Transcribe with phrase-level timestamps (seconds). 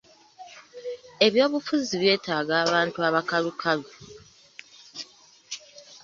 [1.25, 3.87] Eby’obufuzi by’etaaga abantu abakalukalu.